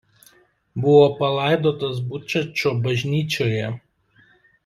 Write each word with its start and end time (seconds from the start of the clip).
Buvo 0.85 1.03
palaidotas 1.19 2.01
Bučačo 2.13 2.73
bažnyčioje. 2.87 3.71